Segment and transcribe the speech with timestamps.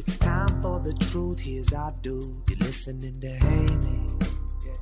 [0.00, 1.40] It's time for the truth.
[1.40, 2.34] Here's our dude.
[2.48, 4.06] You're listening to Haney.
[4.64, 4.72] Yeah.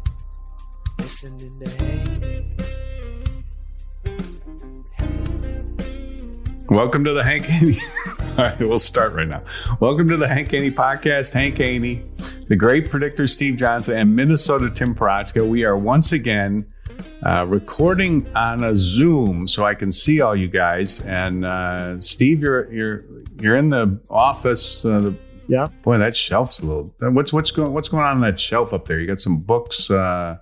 [1.01, 2.57] Listening to Haney.
[6.69, 7.77] Welcome to the Hank Haney.
[8.39, 9.43] All right, we'll start right now.
[9.81, 11.35] Welcome to the Hank Haney Podcast.
[11.35, 12.05] Hank Haney,
[12.47, 15.45] the great predictor Steve Johnson, and Minnesota Tim Parochka.
[15.45, 16.65] We are once again
[17.25, 21.01] uh, recording on a Zoom so I can see all you guys.
[21.03, 23.05] And uh, Steve, you're you're
[23.41, 24.85] you're in the office.
[24.85, 25.15] Uh, the,
[25.49, 25.67] Yeah.
[25.83, 26.95] boy, that shelf's a little.
[27.01, 28.99] What's what's going what's going on on that shelf up there?
[29.01, 29.91] You got some books.
[29.91, 30.39] Uh,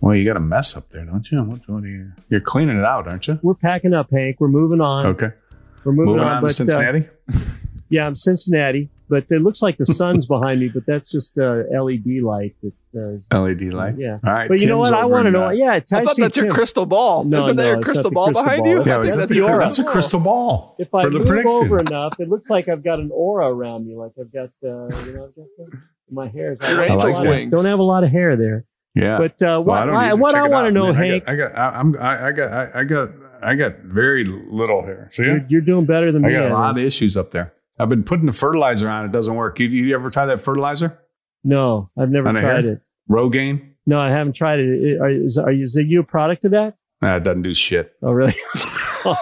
[0.00, 1.42] well, you got a mess up there, don't you?
[1.42, 2.10] What, what are you?
[2.30, 3.38] You're cleaning it out, aren't you?
[3.42, 4.36] We're packing up, Hank.
[4.40, 5.06] We're moving on.
[5.08, 5.30] Okay.
[5.84, 6.36] We're moving, Moving on.
[6.36, 7.04] on but, to uh, Cincinnati.
[7.90, 11.64] yeah, I'm Cincinnati, but it looks like the sun's behind me, but that's just a
[11.70, 13.26] LED light that does.
[13.32, 13.96] LED light.
[13.98, 14.18] Yeah.
[14.24, 14.48] All right.
[14.48, 14.94] But you know what?
[14.94, 15.46] I want to know.
[15.46, 16.22] uh, Yeah, I Ty thought C.
[16.22, 17.24] that's your crystal ball.
[17.24, 18.68] No, Isn't no, that your crystal ball crystal behind ball.
[18.70, 18.84] you?
[18.86, 19.58] Yeah, I it's think the aura.
[19.58, 21.50] That's a crystal ball If I move prediction.
[21.66, 23.96] over enough, it looks like I've got an aura around me.
[23.96, 25.70] Like I've got, uh, you know, I've got the,
[26.10, 26.56] my hair.
[26.60, 27.52] Your I don't angel's have a lot of- wings.
[27.52, 28.64] Don't have a lot of hair there.
[28.94, 29.18] Yeah.
[29.18, 31.54] But uh, Well, what, I I, what I want to know, Hank, I got, I
[31.56, 33.08] got, I'm, I, I got, I, I got,
[33.42, 35.08] I got very little hair.
[35.12, 36.34] See, you're, you're doing better than I me.
[36.34, 37.54] got a I lot of issues up there.
[37.80, 39.04] I've been putting the fertilizer on.
[39.06, 39.58] It doesn't work.
[39.58, 40.98] You, you ever try that fertilizer?
[41.44, 42.82] No, I've never tried it.
[43.08, 43.70] Rogaine?
[43.86, 45.00] No, I haven't tried it.
[45.00, 46.74] Are, is, are you, is you a product of that?
[47.02, 47.94] Nah, it doesn't do shit.
[48.02, 48.36] Oh, really?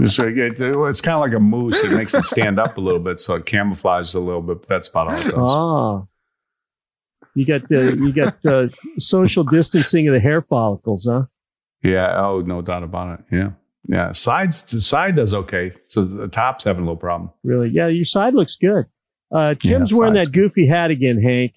[0.00, 1.82] It's, like- it- it's kind of like a moose.
[1.82, 4.60] It makes it stand up a little bit, so it camouflages a little bit.
[4.60, 5.34] But that's about all it does.
[5.36, 6.02] Ah,
[7.34, 8.68] you got the you got uh,
[8.98, 11.24] social distancing of the hair follicles, huh?
[11.82, 12.16] Yeah.
[12.16, 13.24] Oh, no doubt about it.
[13.34, 13.50] Yeah.
[13.88, 14.12] Yeah.
[14.12, 15.72] Sides, the side does okay.
[15.84, 17.30] So the top's having a little problem.
[17.42, 17.70] Really?
[17.70, 18.84] Yeah, your side looks good.
[19.34, 21.54] Uh, Tim's Yeah, wearing that goofy hat again, Hank.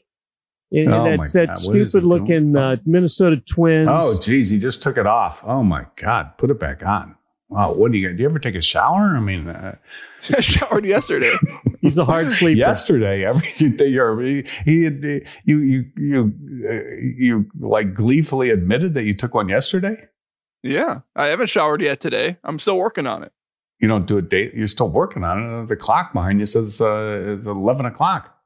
[0.72, 1.48] And, Oh, and my that, God.
[1.50, 3.90] that stupid looking uh, Minnesota Twins.
[3.92, 5.44] Oh, geez, he just took it off.
[5.46, 7.16] Oh my God, put it back on.
[7.50, 8.08] Wow, what do you?
[8.08, 8.16] Got?
[8.16, 9.14] Do you ever take a shower?
[9.18, 9.76] I mean, uh,
[10.34, 11.34] I showered yesterday.
[11.82, 12.58] He's a hard sleeper.
[12.58, 13.46] yesterday, every
[13.90, 14.84] you're, he, he
[15.44, 16.34] you you you
[16.70, 20.08] uh, you like gleefully admitted that you took one yesterday.
[20.64, 22.38] Yeah, I haven't showered yet today.
[22.44, 23.32] I'm still working on it.
[23.80, 24.54] You don't do a date.
[24.54, 25.68] You're still working on it.
[25.68, 28.38] The clock behind you says uh, it's eleven o'clock,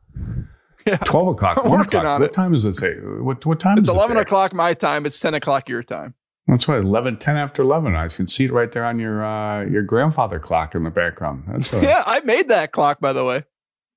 [0.87, 2.13] Yeah, twelve o'clock, I'm one working o'clock.
[2.15, 2.33] on what it.
[2.33, 2.93] time does it say?
[2.95, 3.97] What what time it's is it?
[3.97, 4.23] 11 there?
[4.23, 5.05] o'clock my time.
[5.05, 6.13] It's 10 o'clock your time.
[6.47, 7.95] That's right, 11, 10 after eleven.
[7.95, 11.43] I can see it right there on your uh, your grandfather clock in the background.
[11.47, 11.83] That's right.
[11.83, 13.43] Yeah, I made that clock by the way.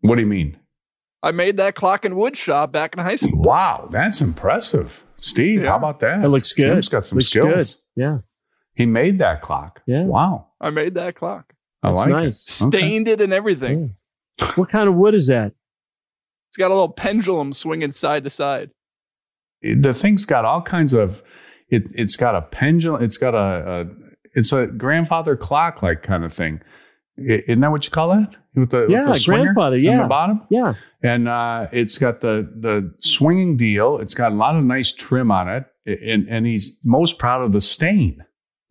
[0.01, 0.57] What do you mean?
[1.23, 3.39] I made that clock in wood shop back in high school.
[3.43, 5.05] Wow, that's impressive.
[5.19, 5.71] Steve, Yeah.
[5.71, 6.23] how about that?
[6.23, 6.69] That looks good.
[6.69, 7.75] Tim's got some Looks skills.
[7.75, 7.83] good.
[7.99, 8.19] Yeah.
[8.75, 9.83] He made that clock.
[9.87, 10.05] Yeah.
[10.05, 10.47] Wow.
[10.61, 11.53] I made that clock.
[11.83, 12.61] I That's like nice.
[12.63, 12.67] it.
[12.67, 12.79] Okay.
[12.79, 13.97] Stained it and everything.
[14.55, 15.53] What kind of wood is that?
[16.49, 18.71] It's got a little pendulum swinging side to side.
[19.63, 21.23] the thing's got all kinds of
[21.69, 23.87] it, it's got a pendulum it's got a, a
[24.35, 26.61] it's a grandfather clock like kind of thing
[27.19, 30.03] isn't that what you call that with the, with Yeah, the swinger grandfather, on yeah.
[30.03, 30.75] the bottom Yeah.
[31.03, 35.31] and uh, it's got the the swinging deal it's got a lot of nice trim
[35.33, 38.25] on it and and he's most proud of the stain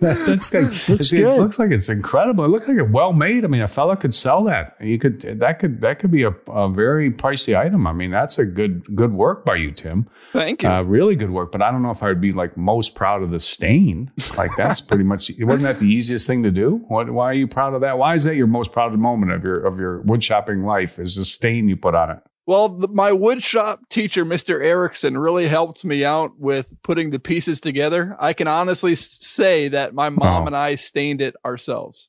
[0.00, 1.36] that, that's like, Looks it good.
[1.36, 2.44] looks like it's incredible.
[2.44, 3.44] It looks like it well made.
[3.44, 4.76] I mean, a fella could sell that.
[4.80, 7.86] You could that could that could be a, a very pricey item.
[7.86, 10.08] I mean, that's a good good work by you, Tim.
[10.32, 10.70] Thank you.
[10.70, 11.52] Uh, really good work.
[11.52, 14.10] But I don't know if I would be like most proud of the stain.
[14.38, 16.82] Like that's pretty much wasn't that the easiest thing to do?
[16.88, 17.98] What, why are you proud of that?
[17.98, 20.98] Why is that your most proud moment of your of your wood shopping life?
[20.98, 22.18] Is the stain you put on it?
[22.46, 24.64] Well, the, my woodshop teacher, Mr.
[24.64, 28.16] Erickson, really helped me out with putting the pieces together.
[28.18, 30.46] I can honestly say that my mom Oh.
[30.46, 32.08] and I stained it ourselves.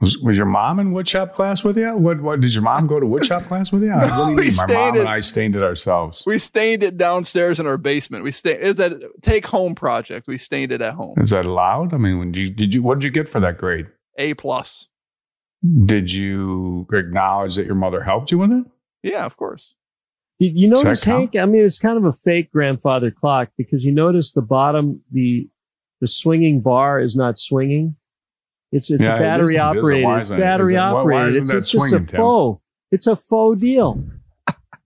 [0.00, 1.96] Was, was your mom in woodshop class with you?
[1.96, 3.90] What, what did your mom go to woodshop class with you?
[3.92, 4.50] what do you mean?
[4.56, 5.00] My mom it.
[5.00, 6.22] and I stained it ourselves.
[6.26, 8.22] We stained it downstairs in our basement.
[8.22, 10.26] We stained it's a take home project.
[10.26, 11.14] We stained it at home.
[11.18, 11.94] Is that allowed?
[11.94, 13.86] I mean, when you, did you what did you get for that grade?
[14.18, 14.86] A plus.
[15.86, 18.64] Did you acknowledge that your mother helped you with it?
[19.06, 19.74] Yeah, of course.
[20.38, 21.34] You, you Does that notice, count?
[21.34, 21.42] Hank?
[21.42, 25.48] I mean, it's kind of a fake grandfather clock because you notice the bottom, the
[26.00, 27.96] the swinging bar is not swinging.
[28.72, 29.78] It's it's Yeah, battery isn't, it?
[29.78, 30.04] operated.
[30.04, 30.42] Why It's isn't it?
[30.42, 31.30] battery Is it- why- why operated.
[31.30, 32.16] isn't it's that it's just swinging, a Tim?
[32.18, 32.62] faux.
[32.92, 34.04] It's a faux deal.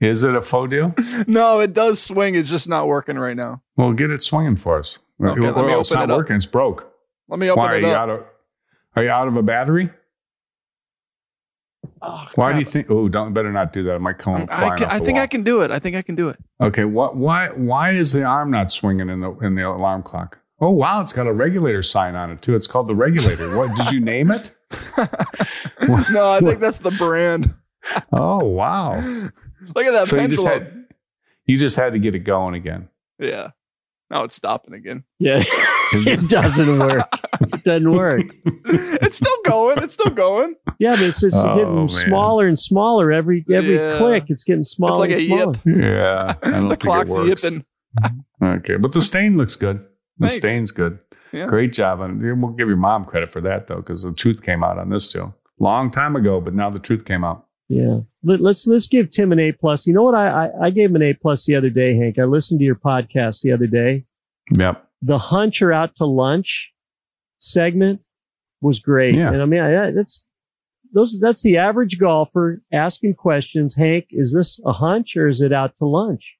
[0.00, 0.94] Is it a faux deal?
[1.26, 2.34] No, it does swing.
[2.36, 3.62] It's just not working right now.
[3.76, 4.98] Well, get it swinging for us.
[5.22, 6.18] Okay, well, let me it's open not it up.
[6.18, 6.36] working.
[6.36, 6.90] It's broke.
[7.28, 7.96] Let me open Why are it you up.
[8.02, 8.24] out of?
[8.96, 9.90] Are you out of a battery?
[12.02, 12.90] Oh, Why do you think?
[12.90, 13.96] Oh, don't better not do that.
[13.96, 15.22] It might come I, flying can- off I think wall.
[15.22, 15.70] I can do it.
[15.70, 16.38] I think I can do it.
[16.60, 17.16] Okay, what?
[17.16, 17.48] Why?
[17.48, 20.38] Why is the arm not swinging in the in the alarm clock?
[20.60, 22.54] Oh wow, it's got a regulator sign on it too.
[22.54, 23.54] It's called the regulator.
[23.56, 24.54] what did you name it?
[26.10, 27.54] no, I think that's the brand.
[28.12, 28.94] Oh wow!
[29.74, 30.72] Look at that so you just pendulum.
[30.74, 30.84] had
[31.46, 32.88] you just had to get it going again.
[33.18, 33.48] yeah.
[34.10, 35.04] Now it's stopping again.
[35.18, 35.42] Yeah,
[35.92, 37.08] it doesn't work.
[37.40, 38.22] It doesn't work.
[38.64, 39.82] it's still going.
[39.82, 40.54] It's still going.
[40.78, 41.88] Yeah, but it's just Oh, getting man.
[41.88, 43.96] smaller and smaller every every Yeah.
[43.98, 44.24] click.
[44.28, 44.92] It's getting smaller.
[44.92, 45.56] It's like and a yip.
[46.44, 47.64] Yeah, the clock's yipping.
[48.42, 49.78] Okay, but the stain looks good.
[50.18, 50.36] The Thanks.
[50.36, 50.98] stain's good.
[51.32, 51.46] Yeah.
[51.46, 52.00] Great job.
[52.00, 54.90] And we'll give your mom credit for that though, because the truth came out on
[54.90, 55.32] this too.
[55.58, 57.46] Long time ago, but now the truth came out.
[57.70, 58.00] Yeah.
[58.24, 59.86] Let, let's let's give Tim an A plus.
[59.86, 60.16] You know what?
[60.16, 62.18] I, I I gave him an A plus the other day, Hank.
[62.18, 64.04] I listened to your podcast the other day.
[64.50, 64.84] Yep.
[65.02, 66.72] The huncher out to lunch
[67.38, 68.00] segment
[68.60, 69.14] was great.
[69.14, 69.32] Yeah.
[69.32, 70.26] And I mean, I, that's
[70.92, 73.76] those that's the average golfer asking questions.
[73.76, 76.36] Hank, is this a hunch or is it out to lunch?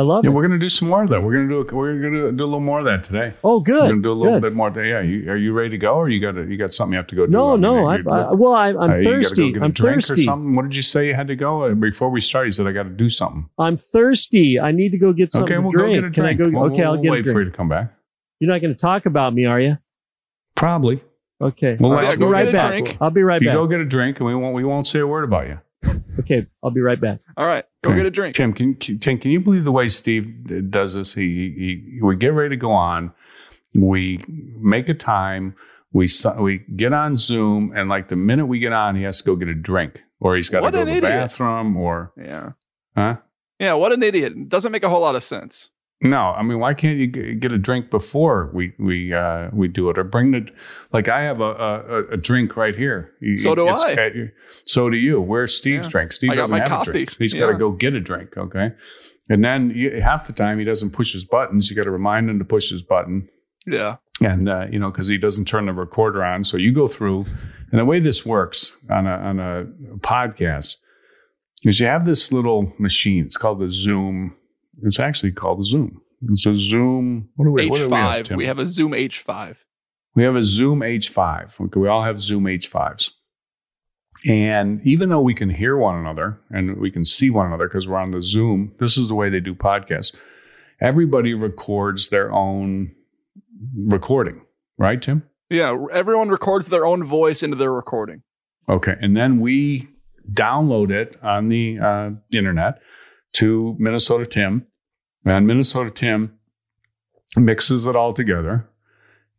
[0.00, 0.32] I love Yeah, it.
[0.32, 1.22] we're gonna do some more of that.
[1.22, 3.34] We're gonna do a, we're gonna do a little more of that today.
[3.44, 3.88] Oh, We're good.
[3.90, 4.42] gonna do a little good.
[4.42, 4.70] bit more.
[4.70, 4.88] Today.
[4.88, 7.06] Yeah, you, are you ready to go, or you got you got something you have
[7.08, 7.32] to go do?
[7.32, 7.86] No, mean, no.
[7.86, 9.52] I, you- I, well, I, I'm uh, you go thirsty.
[9.52, 10.24] get a I'm drink or thirsty.
[10.24, 10.56] something.
[10.56, 12.46] What did you say you had to go Uh, before we start?
[12.46, 13.50] You said I got to do something.
[13.58, 14.58] I'm thirsty.
[14.58, 15.94] I need to go get something okay, we'll to drink.
[15.96, 16.54] go get a Can I drink.
[16.54, 16.60] go?
[16.62, 17.92] We'll- okay, I'll we'll get wait a for you to come back.
[18.38, 19.76] You're not going to talk about me, are you?
[20.54, 21.02] Probably.
[21.42, 21.76] Okay.
[21.78, 22.68] Well, I'll let's be go right get a back.
[22.70, 22.96] drink.
[23.02, 23.54] I'll be right you back.
[23.54, 25.60] You go get a drink, and we won't we won't say a word about you.
[26.20, 27.20] okay, I'll be right back.
[27.36, 27.64] All right.
[27.82, 27.98] Go Okay.
[27.98, 28.34] get a drink.
[28.34, 31.14] Tim, can Tim, can you believe the way Steve does this?
[31.14, 31.22] He,
[31.92, 33.12] he, we get ready to go on,
[33.74, 34.18] we
[34.58, 35.54] make a time,
[35.92, 36.06] we
[36.38, 39.34] we get on Zoom, and like the minute we get on, he has to go
[39.36, 41.02] get a drink, or he's got to go to the idiot.
[41.02, 42.50] bathroom, or Yeah.
[42.94, 43.16] huh?
[43.58, 43.74] Yeah.
[43.74, 44.48] What an idiot.
[44.50, 45.70] Doesn't make a whole lot of sense.
[46.02, 49.68] No, I mean, why can't you g- get a drink before we we uh, we
[49.68, 50.46] do it, or bring the
[50.94, 51.08] like?
[51.08, 53.12] I have a a, a drink right here.
[53.20, 53.92] You- So do I.
[53.92, 54.12] at
[54.64, 55.20] so do you.
[55.20, 55.90] Where's Steve's Yeah.
[55.90, 56.12] drink?
[56.12, 56.90] Steve doesn't my have coffee.
[56.90, 57.16] a drink.
[57.18, 58.34] He's got to go get a drink.
[58.38, 58.70] Okay,
[59.28, 61.68] and then you, half the time he doesn't push his buttons.
[61.68, 63.28] You got to remind him to push his button,
[63.66, 63.96] Yeah.
[64.22, 66.44] and uh, you know because he doesn't turn the recorder on.
[66.44, 67.26] So you go through,
[67.72, 69.64] and the way this works on a on a
[69.98, 70.76] podcast
[71.64, 73.26] is you have this little machine.
[73.26, 74.34] It's called the Zoom.
[74.82, 76.00] It's actually called Zoom.
[76.28, 77.28] It's a Zoom.
[77.36, 77.68] What do we?
[77.68, 78.24] what do we have, H5.
[78.24, 78.36] Tim?
[78.36, 79.56] We have a Zoom H5.
[80.14, 81.60] We have a Zoom H5.
[81.60, 83.10] Okay, we all have Zoom H5s.
[84.26, 87.88] And even though we can hear one another and we can see one another because
[87.88, 90.14] we're on the Zoom, this is the way they do podcasts.
[90.82, 92.92] Everybody records their own
[93.74, 94.42] recording,
[94.78, 95.22] right, Tim?
[95.48, 95.76] Yeah.
[95.92, 98.22] Everyone records their own voice into their recording.
[98.70, 98.94] Okay.
[99.00, 99.86] And then we
[100.32, 102.80] download it on the uh, internet
[103.34, 104.66] to Minnesota Tim.
[105.24, 106.38] And Minnesota Tim
[107.36, 108.68] mixes it all together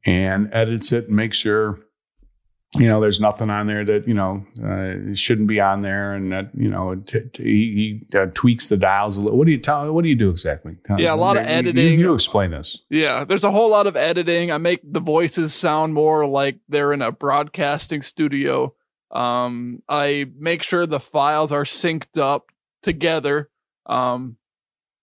[0.05, 1.79] and edits it and makes sure
[2.77, 6.31] you know, there's nothing on there that you know uh, shouldn't be on there, and
[6.31, 9.38] that you know t- t- he, he uh, tweaks the dials a little.
[9.38, 9.91] What do you tell?
[9.91, 10.77] What do you do exactly?
[10.85, 12.00] Tell- Yeah, a lot of you- you- editing.
[12.00, 12.79] You, explain this.
[12.89, 14.53] Yeah, there's a whole lot of editing.
[14.53, 18.73] I make the voices sound more like they're in a broadcasting studio.
[19.11, 23.50] Um, I make sure the files are synced up together.
[23.85, 24.38] Um,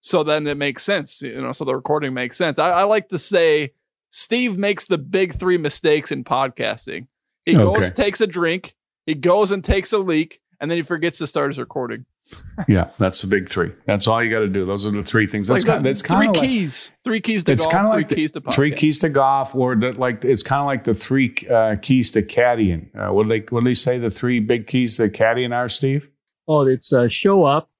[0.08, 2.58] so then it makes sense, you know, so the recording makes sense.
[2.58, 3.72] I, I like to say
[4.10, 7.08] Steve makes the big three mistakes in podcasting.
[7.44, 8.74] He goes, takes a drink,
[9.04, 12.06] he goes and takes a leak, and then he forgets to start his recording.
[12.66, 13.72] Yeah, that's the big three.
[13.86, 14.66] That's all you got to do.
[14.66, 15.48] Those are the three things.
[15.48, 15.84] That's like kind.
[15.84, 18.00] the That's three kind of like keys, three keys to it's golf, kind of three
[18.02, 18.54] like the- keys to podcast.
[18.54, 22.10] three keys to golf, or the, like it's kind of like the three uh, keys
[22.10, 22.88] to caddying.
[22.94, 23.98] Uh, what do they what do they say?
[23.98, 26.08] The three big keys to caddying are, Steve.
[26.46, 27.70] Oh, it's uh, show up,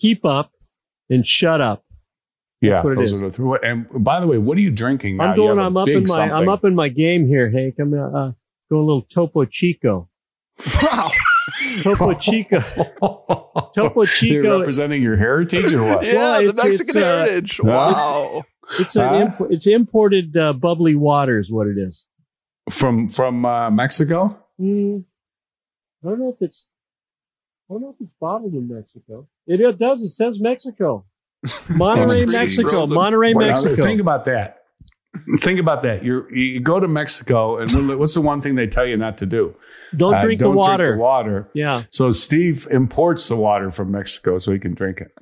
[0.00, 0.52] keep up,
[1.10, 1.84] and shut up.
[2.62, 3.22] Yeah, what it those is.
[3.22, 3.58] are the three.
[3.62, 5.18] And by the way, what are you drinking?
[5.18, 5.24] now?
[5.30, 5.58] I'm going.
[5.58, 6.30] have a I'm up in my.
[6.30, 7.74] I'm up in my game here, Hank.
[7.78, 8.32] I'm uh, uh,
[8.70, 10.08] going a little Topo Chico.
[10.82, 11.10] Wow.
[11.82, 12.60] Topo Chico.
[13.00, 14.58] Topo You're Chico.
[14.60, 16.04] representing your heritage or what?
[16.06, 17.60] Yeah, Well, the Mexican it's, uh, heritage.
[17.62, 18.42] Wow.
[18.80, 19.14] It's an Huh?
[19.38, 22.06] imp- it's imported uh, bubbly water is what it is.
[22.70, 24.36] From from uh, Mexico.
[24.60, 25.04] Mm,
[26.04, 26.66] I don't know if it's.
[27.68, 29.26] I don't know if it's bottled in Mexico.
[29.46, 30.00] It, it does.
[30.02, 31.04] It says Mexico.
[31.46, 32.68] Monterrey, Mexico.
[32.68, 32.96] frozen.
[32.96, 33.82] Monterrey, Well, Mexico.
[33.82, 34.62] Think about that.
[35.40, 36.04] Think about that.
[36.04, 39.26] You're, you go to Mexico, and what's the one thing they tell you not to
[39.26, 39.54] do?
[39.96, 40.84] don't Uh, drink don't the water.
[40.84, 41.48] Drink the water.
[41.54, 41.82] Yeah.
[41.90, 45.12] So Steve imports the water from Mexico so he can drink it.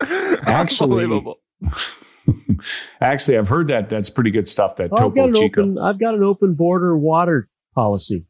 [0.46, 1.40] Actually- Unbelievable.
[3.00, 4.76] Actually, I've heard that that's pretty good stuff.
[4.76, 5.62] That Oh, I've Topo Chico.
[5.62, 5.78] open.
[5.78, 8.26] I've got an open border water policy.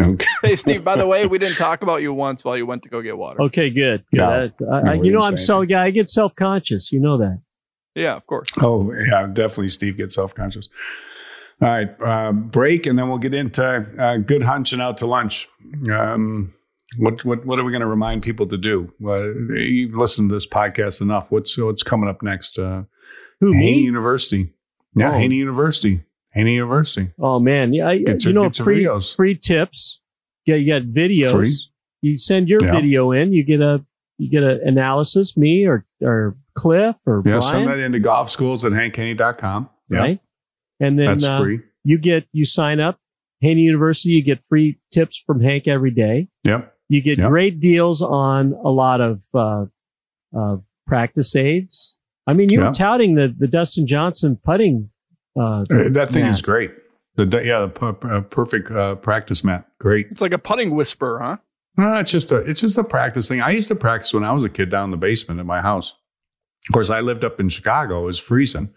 [0.00, 0.26] Okay.
[0.42, 2.88] Hey, Steve, by the way, we didn't talk about you once while you went to
[2.88, 3.40] go get water.
[3.42, 4.04] Okay, good.
[4.10, 4.18] good.
[4.60, 4.70] No.
[4.70, 5.82] I, I, No, you know, I'm say so yeah.
[5.82, 6.90] I get self conscious.
[6.92, 7.40] You know that.
[7.94, 8.48] Yeah, of course.
[8.60, 9.68] Oh, yeah, definitely.
[9.68, 10.68] Steve gets self conscious.
[11.60, 15.06] All right, uh, break, and then we'll get into uh, good hunch and out to
[15.06, 15.48] lunch.
[15.92, 16.54] Um,
[16.98, 18.92] what what what are we going to remind people to do?
[19.04, 21.30] Uh, you've listened to this podcast enough.
[21.30, 22.58] What's what's coming up next?
[22.58, 22.82] Uh,
[23.40, 23.82] Who Haney me?
[23.82, 24.52] University.
[24.96, 25.18] Yeah, Oh.
[25.18, 26.02] Haney University.
[26.32, 27.10] Haney University.
[27.20, 27.88] Oh man, yeah.
[27.88, 29.14] I, Get you know, your free videos.
[29.14, 30.00] free tips.
[30.46, 31.32] Yeah, you got videos.
[31.32, 31.50] Free.
[32.02, 32.72] You send your Yeah.
[32.72, 33.32] video in.
[33.32, 33.84] You get a
[34.18, 35.36] you get an analysis.
[35.36, 39.68] Me or or Cliff or Yeah, Brian, send that into golf schools at hankhaney.com.
[39.90, 40.20] Yeah, right?
[40.80, 41.60] And then that's uh, free.
[41.84, 42.98] you get you sign up
[43.40, 44.10] Haney University.
[44.10, 46.28] You get free tips from Hank every day.
[46.44, 46.74] Yep.
[46.88, 47.28] You get Yep.
[47.30, 49.66] great deals on a lot of uh,
[50.36, 51.96] uh, practice aids.
[52.26, 52.68] I mean, you Yeah.
[52.68, 54.88] were touting the the Dustin Johnson putting.
[55.38, 56.34] Uh, that thing mat.
[56.34, 56.70] is great.
[57.16, 59.66] The yeah, the p- uh, perfect uh, practice mat.
[59.78, 60.06] Great.
[60.10, 61.36] It's like a putting whisper, huh?
[61.76, 63.40] No, it's just a it's just a practice thing.
[63.40, 65.60] I used to practice when I was a kid down in the basement at my
[65.60, 65.94] house.
[66.68, 68.02] Of course, I lived up in Chicago.
[68.02, 68.72] It was freezing,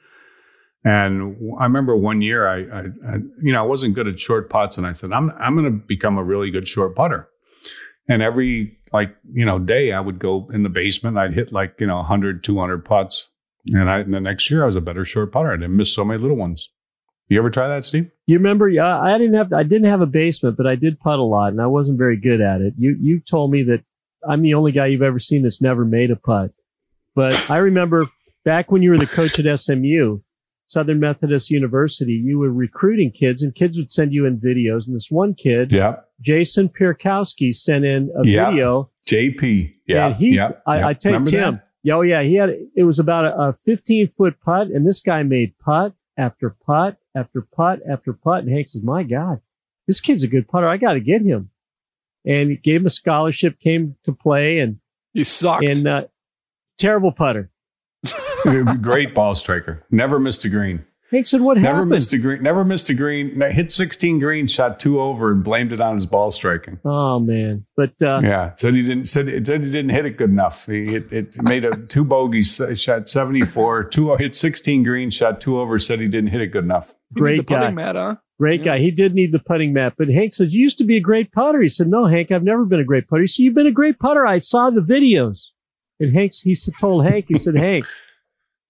[0.84, 4.50] and I remember one year I, I, I you know I wasn't good at short
[4.50, 7.30] putts, and I said I'm I'm going to become a really good short putter.
[8.08, 11.18] And every like you know day I would go in the basement.
[11.18, 13.30] I'd hit like you know 100, 200 putts,
[13.68, 15.52] and I the next year I was a better short putter.
[15.52, 16.70] I didn't miss so many little ones.
[17.28, 18.12] You ever try that, Steve?
[18.28, 18.70] You remember?
[18.70, 21.52] Yeah, I didn't have I didn't have a basement, but I did putt a lot,
[21.52, 22.74] and I wasn't very good at it.
[22.78, 23.84] You you told me that
[24.28, 26.52] I'm the only guy you've ever seen that's never made a putt.
[27.16, 28.08] But I remember
[28.44, 30.20] back when you were the coach at SMU,
[30.68, 34.86] Southern Methodist University, you were recruiting kids, and kids would send you in videos.
[34.88, 35.98] And this one kid, Yeah.
[36.22, 38.50] Jason Pierkowski, sent in a Yeah.
[38.50, 38.90] video.
[39.08, 39.74] JP.
[39.88, 40.08] Yeah.
[40.08, 40.52] and he, yeah.
[40.66, 40.88] I, yeah.
[40.88, 41.54] I take Remember Tim.
[41.56, 41.65] that?
[41.86, 45.02] Yeah, oh yeah, he had it was about a, a 15 foot putt, and this
[45.02, 48.44] guy made putt after putt after putt after putt.
[48.44, 49.40] And Hank says, "My God,
[49.86, 50.68] this kid's a good putter.
[50.68, 51.52] I got to get him."
[52.26, 54.80] And he gave him a scholarship, came to play, and
[55.14, 55.64] he sucked.
[55.64, 56.02] and uh,
[56.80, 57.52] terrible putter.
[58.82, 59.86] Great ball striker.
[59.92, 60.86] Never missed a green.
[61.12, 61.64] Hank said, "What happened?
[61.64, 62.44] Never happened?" missed a green.
[62.44, 63.40] Never missed a green.
[63.42, 66.80] Hit 16 green, shot two over, and blamed it on his ball striking.
[66.84, 69.06] oh man, but uh, Yeah, said he didn't.
[69.06, 70.66] Said, said he didn't hit it good enough.
[70.66, 75.40] He it, it made a two bogeys, uh, shot 74, two hit 16 green, shot
[75.42, 75.78] two over.
[75.80, 76.96] Said he didn't hit it good enough.
[77.16, 77.72] You need great the guy.
[77.72, 78.16] mat, huh?
[78.40, 78.66] Great Yeah.
[78.74, 78.80] guy.
[78.80, 81.32] He did need the putting mat, but Hank says, You used to be a great
[81.32, 81.62] putter.
[81.62, 83.22] He said, No, Hank, I've never been a great putter.
[83.22, 84.26] He said, You've been a great putter.
[84.28, 85.50] I saw the videos.
[86.02, 87.86] And Hank, he told Hank, he said, Hank,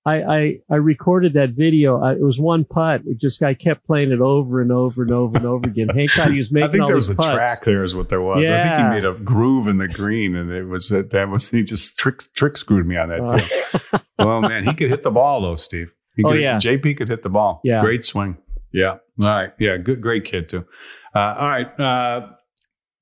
[0.07, 2.00] I, I, I recorded that video.
[2.00, 3.01] I, it was one putt.
[3.07, 5.89] It just, I kept playing it over and over and over and over again.
[5.89, 7.31] Hank thought he was making I think all there was a putts.
[7.31, 7.63] track.
[7.63, 8.47] There is what there was.
[8.47, 11.63] I think he made a groove in the green, and it was that was he
[11.63, 13.19] just trick trick screwed me on that.
[13.91, 15.91] Uh, well, man, he could hit the ball though, Steve.
[16.15, 16.57] He Oh, yeah.
[16.57, 17.59] JP could hit the ball.
[17.63, 17.81] Yeah.
[17.81, 18.38] great swing.
[18.71, 18.97] Yeah.
[19.21, 19.53] All right.
[19.59, 20.65] Yeah, good, great kid too.
[21.15, 21.79] Uh, all right.
[21.79, 22.27] Uh,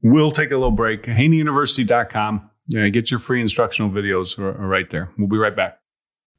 [0.01, 1.03] we'll take a little break.
[1.03, 2.49] HaneyUniversity.com.
[2.67, 5.11] Yeah, get your free instructional videos right there.
[5.17, 5.79] We'll be right back.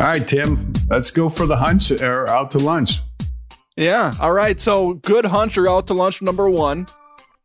[0.00, 3.00] All right, Tim, let's go for the hunch or out to lunch.
[3.76, 4.12] Yeah.
[4.20, 4.58] All right.
[4.58, 6.86] So good hunch or out to lunch number one.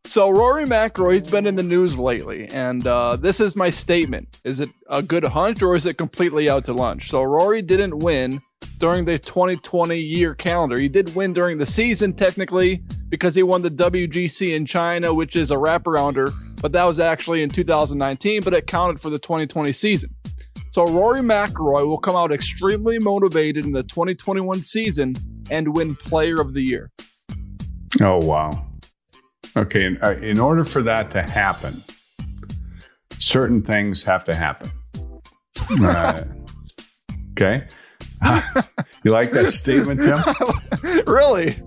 [0.04, 4.58] So Rory McIlroy's been in the news lately, and uh, this is my statement: Is
[4.58, 7.10] it a good hunch or is it completely out to lunch?
[7.10, 8.40] So Rory didn't win
[8.78, 10.80] during the 2020 year calendar.
[10.80, 15.36] He did win during the season technically because he won the WGC in China, which
[15.36, 19.70] is a wraparounder, but that was actually in 2019, but it counted for the 2020
[19.72, 20.14] season.
[20.70, 25.16] So Rory McIlroy will come out extremely motivated in the 2021 season
[25.50, 26.90] and win Player of the Year.
[28.00, 28.66] Oh wow.
[29.56, 31.82] Okay, in, uh, in order for that to happen,
[33.18, 34.70] certain things have to happen.
[35.82, 36.24] Uh,
[37.32, 37.64] okay.
[39.04, 40.18] you like that statement, Tim?
[41.06, 41.60] really?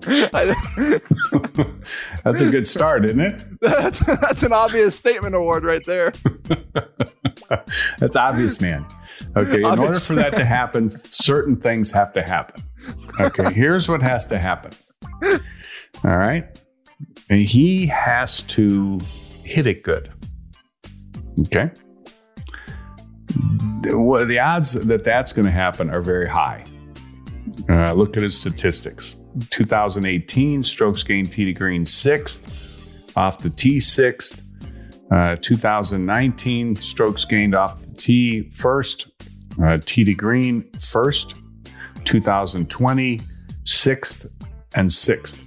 [2.24, 3.42] that's a good start, isn't it?
[3.60, 6.12] That's, that's an obvious statement award right there.
[7.98, 8.86] that's obvious, man.
[9.36, 12.62] Okay, in Obvious order for that to happen, certain things have to happen.
[13.20, 14.72] Okay, here's what has to happen.
[16.04, 16.44] All right.
[17.30, 18.98] And he has to
[19.44, 20.12] hit it good.
[21.40, 21.70] Okay.
[23.82, 26.64] The, well, the odds that that's going to happen are very high.
[27.68, 29.16] Uh, look at his statistics
[29.50, 34.42] 2018, strokes gained tee to green sixth, off the tee sixth.
[35.10, 39.06] Uh, 2019, strokes gained off the tee first,
[39.62, 41.34] uh, tee to green first.
[42.04, 43.20] 2020,
[43.64, 44.26] sixth
[44.76, 45.42] and sixth,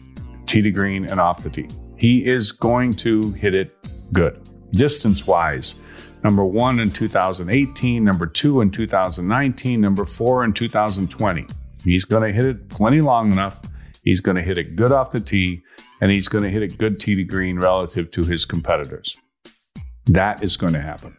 [0.46, 1.68] tee to green and off the tee.
[1.98, 3.76] He is going to hit it
[4.14, 4.42] good.
[4.72, 5.76] Distance wise,
[6.24, 11.46] number one in 2018, number two in 2019, number four in 2020.
[11.88, 13.62] He's going to hit it plenty long enough.
[14.04, 15.64] He's going to hit it good off the tee,
[16.02, 19.16] and he's going to hit it good tee to green relative to his competitors.
[20.06, 21.16] That is going to happen.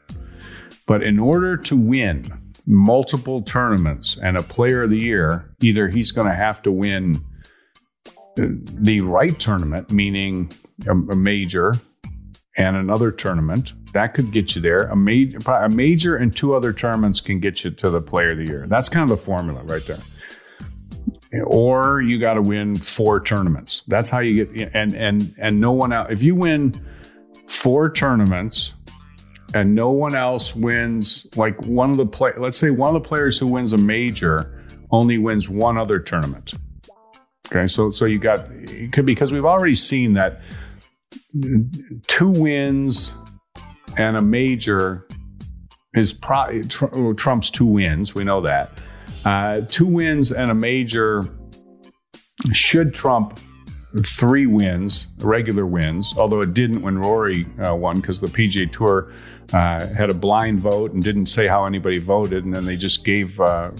[0.87, 6.13] But in order to win multiple tournaments and a player of the year, either he's
[6.13, 7.17] going to have to win
[8.39, 10.51] uh, the right tournament, meaning
[10.87, 11.73] a, a major,
[12.59, 13.73] and another tournament.
[13.95, 14.89] That could get you there.
[14.89, 18.39] A, major, a major and two other tournaments can get you to the player of
[18.39, 18.67] the year.
[18.69, 19.99] That's kind of the formula right there.
[21.45, 23.83] Or you got to win four tournaments.
[23.87, 26.09] That's how you get and and and no one else.
[26.11, 26.75] If you win
[27.47, 28.73] four tournaments
[29.55, 33.07] and no one else wins, like one of the play, let's say one of the
[33.07, 36.55] players who wins a major only wins one other tournament.
[37.49, 38.47] Okay, so so you got
[38.93, 40.41] could because we've already seen that
[42.07, 43.14] two wins
[43.97, 45.07] and a major
[45.95, 48.14] is pro- tr- trumps two wins.
[48.14, 48.83] We know that.
[49.25, 51.23] Uh, two wins and a major
[52.53, 53.39] should trump
[54.05, 59.13] three wins, regular wins, although it didn't when Rory uh, won because the PGA Tour
[59.53, 63.05] uh, had a blind vote and didn't say how anybody voted, and then they just
[63.05, 63.71] gave, uh,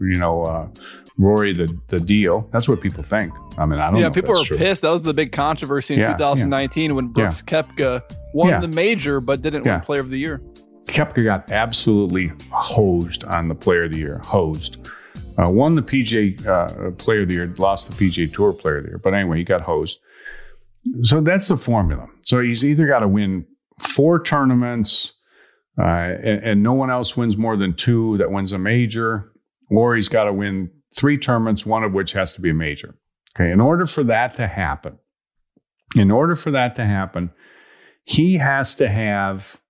[0.00, 0.68] you know, uh,
[1.16, 2.48] Rory the, the deal.
[2.52, 3.32] That's what people think.
[3.56, 4.12] I mean, I don't yeah, know.
[4.12, 4.58] people are true.
[4.58, 4.82] pissed.
[4.82, 8.02] That was the big controversy in Yeah, 2019 when Brooks Koepka
[8.34, 8.60] won Yeah.
[8.60, 9.76] the major but didn't Yeah.
[9.76, 10.40] win Player of the Year.
[10.86, 14.20] Koepka got absolutely hosed on the Player of the Year.
[14.24, 14.86] Hosed.
[15.36, 18.84] Uh, won the PGA uh, Player of the Year, lost the PGA Tour Player of
[18.84, 19.00] the Year.
[19.02, 19.98] But anyway, he got hosed.
[21.02, 22.06] So that's the formula.
[22.22, 23.46] So he's either got to win
[23.80, 25.12] four tournaments,
[25.78, 29.32] uh, and, and no one else wins more than two that wins a major,
[29.70, 32.94] or he's got to win three tournaments, one of which has to be a major.
[33.34, 33.50] Okay.
[33.50, 34.98] In order for that to happen,
[35.96, 37.30] in order for that to happen,
[38.04, 39.60] he has to have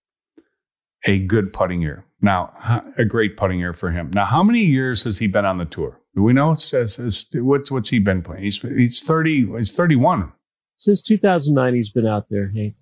[1.06, 2.04] a good putting year.
[2.20, 4.10] Now, a great putting year for him.
[4.12, 6.00] Now, how many years has he been on the tour?
[6.14, 6.54] Do we know?
[6.54, 8.44] Says says- what's what's he been playing?
[8.44, 9.46] He's he's thirty.
[9.46, 10.32] He's thirty one.
[10.76, 12.50] Since 2009, he's been out there.
[12.52, 12.74] Hey,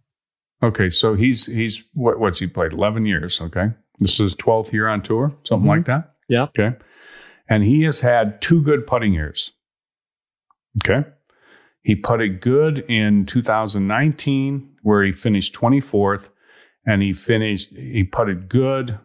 [0.62, 2.72] Okay, so he's he's what, what's he played?
[2.72, 3.40] Eleven years.
[3.40, 6.02] Okay, this is his twelfth year on tour, something like mm-hmm.
[6.02, 6.14] that.
[6.28, 6.42] Yeah.
[6.44, 6.76] Okay,
[7.48, 9.52] and he has had two good putting years.
[10.84, 11.08] Okay,
[11.82, 16.28] he putted good in 2019, where he finished 24th,
[16.86, 18.98] and he finished he putted good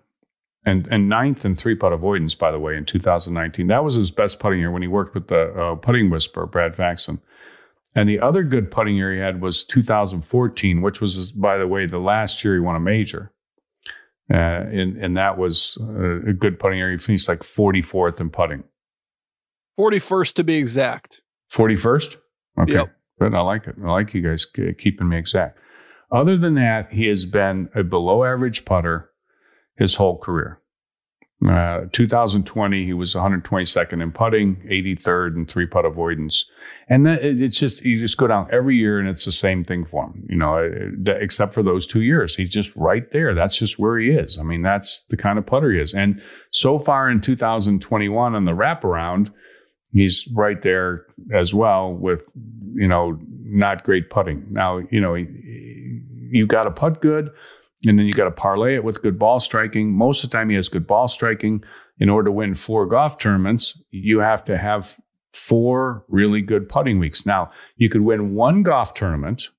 [0.65, 2.35] and and ninth in three putt avoidance.
[2.35, 5.27] By the way, in 2019, that was his best putting year when he worked with
[5.27, 7.21] the uh, putting whisperer Brad Faxon.
[7.95, 11.87] And the other good putting year he had was 2014, which was, by the way,
[11.87, 13.31] the last year he won a major.
[14.31, 16.91] Uh, and, and that was uh, a good putting year.
[16.91, 18.65] He finished like 44th in putting.
[19.79, 21.21] 41st to be exact.
[21.51, 22.17] 41st?
[22.59, 22.73] Okay.
[22.73, 22.95] Yep.
[23.19, 23.33] Good.
[23.33, 23.75] I like it.
[23.83, 25.57] I like you guys keeping me exact.
[26.11, 29.09] Other than that, he has been a below average putter
[29.77, 30.59] his whole career.
[31.47, 36.45] Uh, 2020, he was 122nd in putting, 83rd in three putt avoidance.
[36.89, 39.85] And it- it's just, you just go down every year and it's the same thing
[39.85, 42.35] for him, you know, uh, except for those two years.
[42.35, 43.35] He's just right there.
[43.35, 44.39] That's just where he is.
[44.39, 45.93] I mean, that's the kind of putter he is.
[45.93, 46.19] And
[46.51, 49.31] so far in 2021 on the wraparound,
[49.91, 52.25] he's right there as well with,
[52.73, 54.45] you know, not great putting.
[54.49, 57.31] Now, you know, you got to putt good
[57.85, 59.91] and then you got to parlay it with good ball striking.
[59.91, 61.63] Most of the time, he has good ball striking.
[61.99, 64.97] In order to win four golf tournaments, you have to have
[65.33, 67.25] four really good putting weeks.
[67.25, 69.49] Now, you could win one golf tournament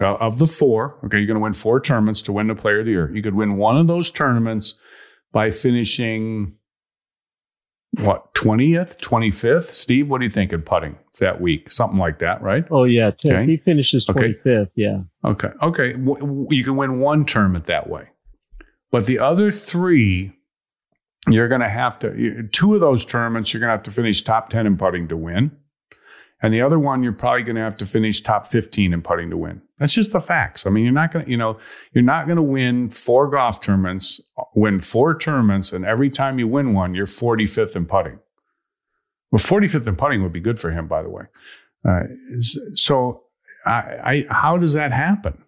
[0.00, 0.98] uh, of the four.
[1.04, 3.14] Okay, you're going to win four tournaments to win the Player of the Year.
[3.14, 4.74] You could win one of those tournaments
[5.32, 6.54] by finishing
[7.92, 9.72] what twentieth, twenty fifth.
[9.72, 11.70] Steve, what do you think in putting that week?
[11.70, 12.64] Something like that, right?
[12.70, 13.46] oh yeah, Okay.
[13.46, 14.34] he finishes Okay.
[14.44, 14.70] 25th.
[14.74, 15.48] Yeah, Okay.
[15.62, 15.92] Okay.
[15.94, 18.08] W- you can win one tournament that way.
[18.90, 20.32] But the other three,
[21.28, 24.22] you're going to have to, two of those tournaments, you're going to have to finish
[24.22, 25.50] top 10 in putting to win.
[26.40, 29.30] And the other one, you're probably going to have to finish top 15 in putting
[29.30, 29.60] to win.
[29.78, 30.66] That's just the facts.
[30.66, 31.58] I mean, you're not going to, you know,
[31.92, 34.20] you're not going to win four golf tournaments,
[34.54, 38.18] win four tournaments, and every time you win one, you're 45th in putting.
[39.32, 41.24] Well, 45th in putting would be good for him, by the way.
[41.84, 42.02] Uh,
[42.74, 43.24] so,
[43.66, 45.42] I, I, how does that happen?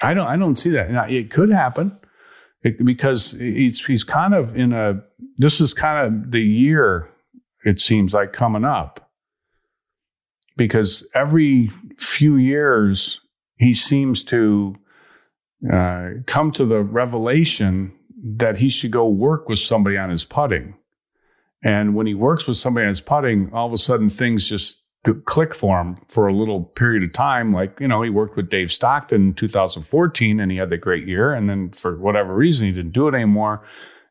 [0.00, 0.90] I don't, I don't see that.
[0.90, 1.98] Now, it could happen
[2.62, 5.02] it- because he's, he's kind of in a.
[5.36, 7.10] This is kind of the year
[7.64, 9.10] it seems like coming up
[10.56, 13.20] because every few years
[13.58, 14.76] he seems to
[15.72, 20.74] uh, come to the revelation that he should go work with somebody on his putting.
[21.62, 24.82] And when he works with somebody on his putting, all of a sudden things just
[25.24, 27.52] click for him for a little period of time.
[27.52, 31.06] Like, you know, he worked with Dave Stockton in 2014 and he had the great
[31.06, 31.32] year.
[31.32, 33.62] And then for whatever reason, he didn't do it anymore.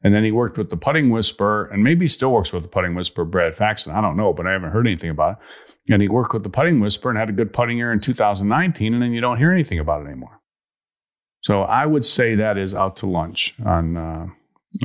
[0.04, 2.94] And then he worked with the putting whisperer and maybe still works with the putting
[2.94, 3.96] whisperer, Brad Faxon.
[3.96, 5.38] I don't know, but I haven't heard anything about it.
[5.90, 8.94] And he worked with the putting whisperer and had a good putting year in 2019.
[8.94, 10.40] And then you don't hear anything about it anymore.
[11.42, 14.28] So I would say that is out to lunch on, uh,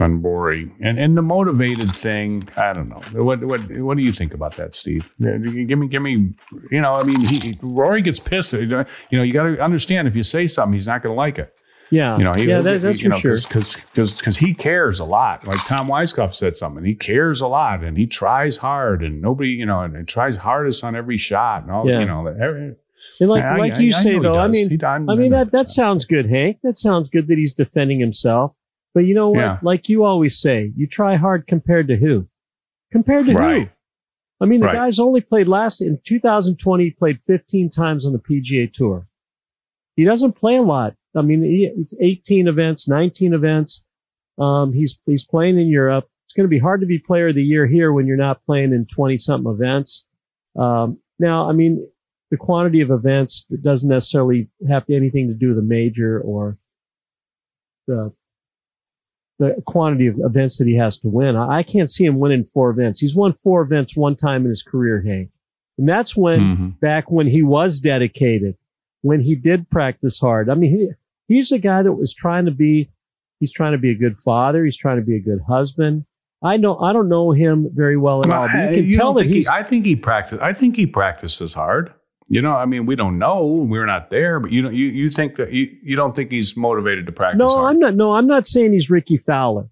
[0.01, 2.49] on Rory and and the motivated thing.
[2.57, 3.01] I don't know.
[3.23, 5.11] What what what do you think about that, Steve?
[5.21, 6.35] Give me give me.
[6.71, 8.53] You know, I mean, he, Rory gets pissed.
[8.53, 11.39] You know, you got to understand if you say something, he's not going to like
[11.39, 11.55] it.
[11.91, 13.49] Yeah, you know, he, yeah, that, that's you know, for sure.
[13.49, 15.47] Because because he cares a lot.
[15.47, 16.85] Like Tom Weiskopf said something.
[16.85, 20.37] He cares a lot, and he tries hard, and nobody, you know, and, and tries
[20.37, 21.89] hardest on every shot, and all.
[21.89, 22.01] Yeah.
[22.01, 22.75] You know, every,
[23.21, 25.45] And like I- like I- you I say though, I mean, He- I'm- mean I
[25.45, 26.59] that that sounds good, Hank.
[26.63, 28.53] That sounds good that he's defending himself.
[28.95, 29.39] But you know what?
[29.41, 29.59] Yeah.
[29.63, 32.27] Like you always say, you try hard compared to who?
[32.93, 33.63] Compared to Right.
[33.63, 33.69] who?
[34.41, 34.75] I mean, the Right.
[34.75, 36.85] guy's only played last in 2020.
[36.85, 39.07] He played 15 times on the PGA Tour.
[39.97, 40.95] He doesn't play a lot.
[41.17, 43.85] I mean, he, it's 18 events, 19 events.
[44.39, 46.09] Um, he's he's playing in Europe.
[46.27, 48.45] It's going to be hard to be Player of the Year here when you're not
[48.45, 50.07] playing in 20 something events.
[50.57, 51.89] Um, now, I mean,
[52.31, 56.59] the quantity of events doesn't necessarily have anything to do with a major or
[57.87, 58.13] the
[59.39, 61.37] the quantity of events that he has to win.
[61.37, 62.99] I, I can't see him winning four events.
[63.01, 65.31] He's won four events one time in his career, Hank.
[65.79, 66.81] And that's when, Mhm.
[66.81, 68.57] back when he was dedicated,
[69.09, 70.51] when he did practice hard.
[70.51, 72.91] I mean, he, he's a guy that was trying to be,
[73.41, 74.67] he's trying to be a good father.
[74.67, 76.05] He's trying to be a good husband.
[76.43, 79.15] I know, I don't know him very well at all, but you can you tell
[79.15, 80.41] that think he- he's, I think he practices.
[80.43, 81.95] I think he practices hard.
[82.29, 83.47] You know, I mean, we don't know.
[83.47, 84.75] We're not there, but you don't.
[84.75, 87.71] You, you think that you, you don't think he's motivated to practice no, hard.
[87.71, 89.69] I'm not, no, I'm not saying he's Rickie Fowler.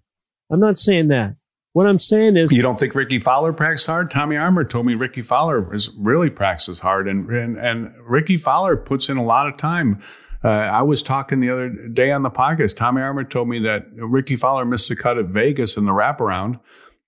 [0.49, 1.35] I'm not saying that.
[1.73, 4.09] What I'm saying is, You don't think Rickie Fowler practices hard?
[4.09, 5.61] Tommy Armour told me Rickie Fowler
[5.99, 10.01] really practices hard, and and, and Rickie Fowler puts in a lot of time.
[10.43, 12.75] Uh, I was talking the other day on the podcast.
[12.75, 16.59] Tommy Armour told me that Ricky Fowler missed the cut at Vegas in the wraparound.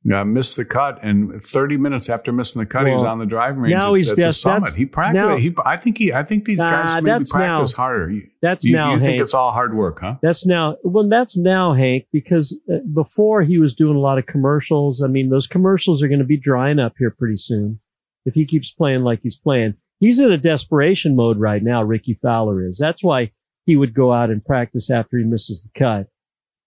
[0.10, 3.26] Uh, missed the cut, and 30 minutes after missing the cut, he was on the
[3.26, 4.74] driving range now at, he's at the summit.
[4.74, 5.40] He practiced.
[5.40, 6.14] he, I think he.
[6.14, 8.10] I think these guys Nah, maybe practice now- harder.
[8.10, 10.16] You, that's you, now, you think it's all hard work, huh?
[10.22, 14.26] That's now, well, that's now, Hank, because uh, before he was doing a lot of
[14.26, 15.04] commercials.
[15.04, 17.82] I mean, those commercials are going to be drying up here pretty soon
[18.26, 19.74] if he keeps playing like he's playing.
[20.00, 22.78] He's in a desperation mode right now, Rickie Fowler is.
[22.78, 23.32] That's why
[23.66, 26.08] he would go out and practice after he misses the cut.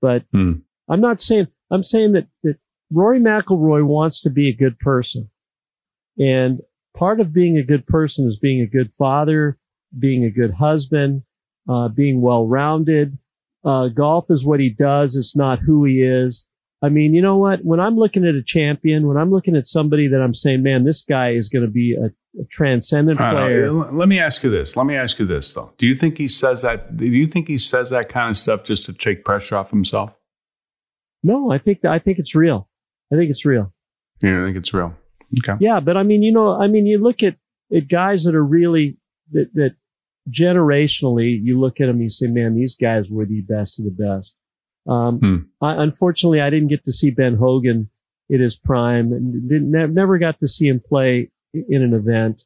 [0.03, 0.53] But Hmm.
[0.87, 2.59] I'm not saying, I'm saying that, that
[2.93, 5.31] Rory McIlroy wants to be a good person.
[6.19, 6.61] And
[6.97, 9.59] part of being a good person is being a good father,
[9.99, 11.23] being a good husband,
[11.69, 13.19] uh, being well rounded.
[13.65, 15.17] Uh, golf is what he does.
[15.17, 16.47] It's not who he is.
[16.85, 17.65] I mean, you know what?
[17.65, 20.85] When I'm looking at a champion, when I'm looking at somebody that I'm saying, man,
[20.85, 22.07] this guy is going to be a,
[22.41, 23.71] a transcendent player.
[23.71, 24.77] Let me ask you this.
[24.77, 25.73] Let me ask you this though.
[25.79, 26.97] Do you think he says that?
[26.97, 30.13] Do you think he says that kind of stuff just to take pressure off himself?
[31.23, 32.69] No, I think I think it's real.
[33.13, 33.73] I think it's real.
[34.23, 34.95] Yeah, I think it's real?
[35.39, 35.59] Okay.
[35.61, 37.37] Yeah, but I mean, you know, I mean, you look at,
[37.75, 38.97] at guys that are really
[39.33, 39.75] that that
[40.31, 43.91] generationally, you look at them, you say, man, these guys were the best of the
[43.91, 44.37] best.
[44.87, 45.37] Um, Hmm.
[45.65, 47.89] I, unfortunately, I didn't get to see Ben Hogan
[48.29, 52.45] in his prime, and didn't, ne- never got to see him play in an event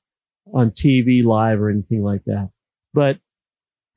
[0.52, 2.50] on TV live or anything like that.
[2.92, 3.18] But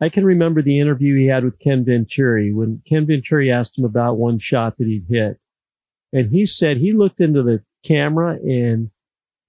[0.01, 3.85] I can remember the interview he had with Ken Venturi when Ken Venturi asked him
[3.85, 5.39] about one shot that he'd hit.
[6.11, 8.89] And he said he looked into the camera and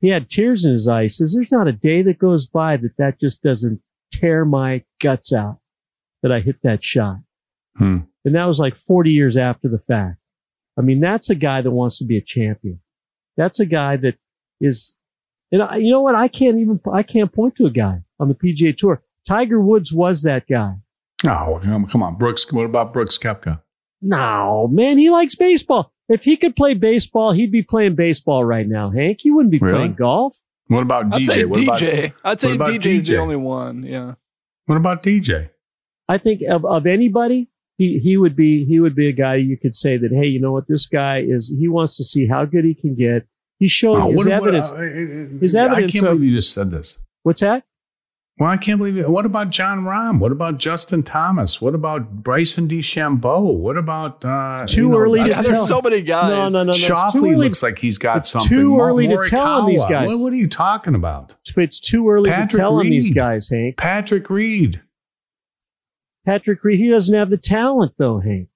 [0.00, 1.02] he had tears in his eyes.
[1.04, 3.80] He says, there's not a day that goes by that that just doesn't
[4.12, 5.58] tear my guts out
[6.22, 7.18] that I hit that shot.
[7.76, 7.98] Hmm.
[8.24, 10.16] And that was like 40 years after the fact.
[10.78, 12.80] I mean, that's a guy that wants to be a champion.
[13.36, 14.16] That's a guy that
[14.60, 14.96] is,
[15.52, 16.14] and I, you know what?
[16.14, 19.02] I can't even, I can't point to a guy on the PGA tour.
[19.26, 20.74] Tiger Woods was that guy.
[21.24, 22.50] Oh, come come on, Brooks.
[22.50, 23.60] What about Brooks Koepka?
[24.00, 25.92] No, man, he likes baseball.
[26.10, 29.20] If he could play baseball, he'd be playing baseball right now, Hank.
[29.22, 29.74] He wouldn't be Really?
[29.78, 30.36] playing golf.
[30.66, 31.24] What about I'd DJ?
[31.26, 32.12] say what about DJ.
[32.24, 33.82] I'd say what about DJ is the only one.
[33.84, 34.14] Yeah.
[34.66, 35.48] what about DJ?
[36.08, 39.56] I think of, of anybody, he, he would be, he would be a guy you
[39.56, 40.66] could say that, hey, you know what?
[40.68, 43.26] This guy is, he wants to see how good he can get.
[43.60, 44.70] He's showing Oh, his what- what- evidence.
[44.70, 46.98] uh, uh, his I evidence can't of- believe you just said this.
[47.22, 47.62] What's that?
[48.40, 49.06] Well, I can't believe it.
[49.10, 50.18] What about Jon Rahm?
[50.18, 51.60] What about Justin Thomas?
[51.60, 53.54] What about Bryson DeChambeau?
[53.54, 55.42] What about uh, Too you know, early to Yeah, tell.
[55.42, 56.30] there's so many guys.
[56.30, 56.72] No, no, no, no.
[56.72, 58.48] Schauffele early- looks like he's got it's something.
[58.48, 60.08] too Mo- early to tell on these guys.
[60.08, 61.36] What, what are you talking about?
[61.54, 63.18] It's too early to Patrick tell on these Reed.
[63.18, 63.76] guys, Hank.
[63.76, 64.80] Patrick Reed.
[66.24, 68.48] Patrick Reed, he doesn't have the talent though, Hank.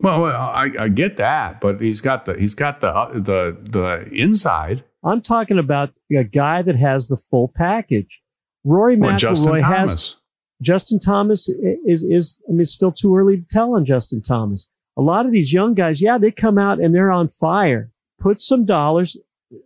[0.00, 3.56] Well, well, I, I get that, but he's got the he's got the uh, the
[3.58, 4.84] the inside.
[5.02, 8.20] I'm talking about a guy that has the full package.
[8.64, 10.16] Rory Or Justin McIlroy has Thomas.
[10.62, 14.68] Justin Thomas is is I mean it's still too early to tell on Justin Thomas.
[14.96, 17.90] A lot of these young guys, yeah, they come out and they're on fire.
[18.18, 19.16] Put some dollars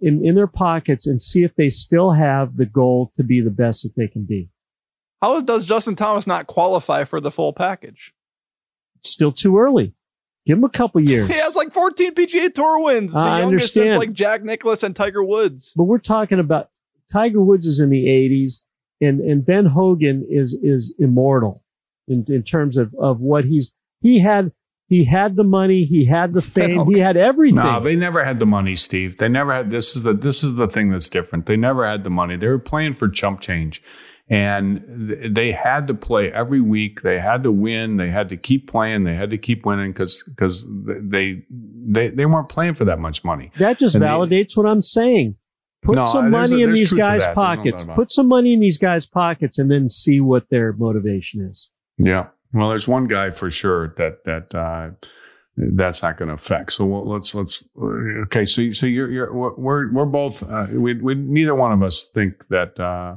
[0.00, 3.50] in, in their pockets and see if they still have the goal to be the
[3.50, 4.48] best that they can be.
[5.20, 8.12] How does Justin Thomas not qualify for the full package?
[9.00, 9.94] It's still too early.
[10.46, 11.26] Give him a couple years.
[11.26, 13.14] He has like 14 PGA Tour wins.
[13.14, 13.98] The I youngest since understand.
[14.00, 15.72] like Jack Nicklaus and Tiger Woods.
[15.74, 16.68] But we're talking about
[17.10, 18.60] Tiger Woods is in the 80s,
[19.00, 21.62] and and Ben Hogan is is immortal
[22.08, 24.52] in in terms of of what he's he had
[24.86, 27.56] he had the money, he had the fame, he had everything.
[27.56, 29.16] No, they never had the money, Steve.
[29.16, 29.70] They never had.
[29.70, 31.46] This is the this is the thing that's different.
[31.46, 32.36] They never had the money.
[32.36, 33.82] They were playing for chump change,
[34.28, 37.00] and th- they had to play every week.
[37.02, 37.96] They had to win.
[37.96, 39.04] They had to keep playing.
[39.04, 43.24] They had to keep winning because because they they they weren't playing for that much
[43.24, 43.50] money.
[43.58, 45.36] that just And they- validates what I'm saying.
[45.84, 47.22] Put No, some money a- in these guys'.
[47.24, 47.84] There's no pockets.
[47.94, 51.68] Put some money in these guys' pockets, and then see what their motivation is.
[51.98, 52.28] Yeah.
[52.52, 54.90] Well, there's one guy for sure that that uh,
[55.56, 56.72] that's not going to affect.
[56.72, 57.64] So well, let's let's
[58.24, 58.44] okay.
[58.44, 62.46] So so you're you're we're we're both uh, we we neither one of us think
[62.48, 63.16] that uh,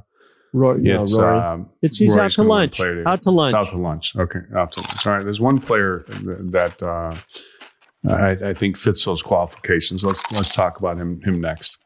[0.53, 1.39] Roy, it's Rory.
[1.39, 2.80] um, It's he's out Rory's to lunch.
[2.82, 3.53] Out to lunch.
[3.53, 4.15] Out to lunch.
[4.15, 5.06] Okay, out to lunch.
[5.08, 5.23] All right.
[5.23, 7.15] There's one player that uh,
[8.10, 10.03] I, I think fits those qualifications.
[10.03, 11.77] Let's let's talk about him him next.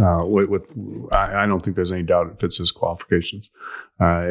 [0.00, 0.66] Uh, with, with
[1.12, 3.50] I, I don't think there's any doubt it fits his qualifications.
[4.00, 4.30] Uh,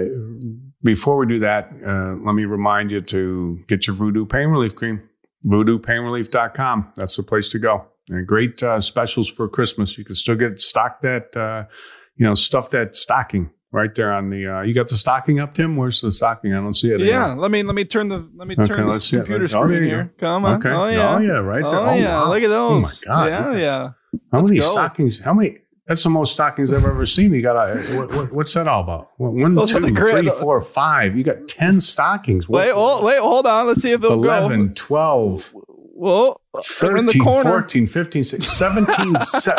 [0.83, 4.75] before we do that, uh, let me remind you to get your Voodoo Pain Relief
[4.75, 5.01] Cream.
[5.45, 6.93] VoodooPainRelief.com.
[6.95, 7.85] That's the place to go.
[8.09, 9.97] And great uh, specials for Christmas.
[9.97, 11.69] You can still get stock that, uh,
[12.15, 14.47] you know, stuff that stocking right there on the.
[14.47, 15.77] Uh, you got the stocking up, Tim?
[15.77, 16.53] Where's the stocking?
[16.53, 16.99] I don't see it.
[17.01, 17.41] Yeah, anymore.
[17.43, 19.17] let me let me turn the let me turn let's this it.
[19.17, 20.13] computer Oh, screen there here.
[20.19, 20.55] Come on.
[20.57, 20.69] Okay.
[20.69, 21.15] Oh yeah.
[21.15, 21.79] Oh, yeah, right there.
[21.79, 22.21] Oh, Oh, yeah.
[22.23, 22.29] wow.
[22.29, 23.03] Look at those.
[23.07, 23.29] Oh, my.
[23.29, 23.55] God.
[23.55, 23.89] Yeah, yeah.
[24.31, 24.67] How Let's many go.
[24.71, 25.19] stockings?
[25.19, 25.57] How many?
[25.87, 27.33] That's the most stockings I've ever seen.
[27.33, 29.09] You got a what, what, what's that all about?
[29.17, 31.17] One, Those two, are the great- three, four, five.
[31.17, 32.47] You got ten stockings.
[32.47, 33.67] What- Wait, oh, wait, hold on.
[33.67, 35.59] Let's see if it'll 11, 12, go.
[35.93, 36.41] Whoa,
[36.81, 37.49] they're in the corner.
[37.49, 39.15] 14, 15, 16, 17.
[39.23, 39.51] se-